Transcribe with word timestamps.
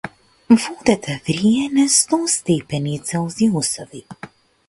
Водата 0.49 1.17
врие 1.27 1.67
на 1.75 1.85
сто 1.97 2.19
степени 2.37 2.97
целзиусови. 3.09 4.05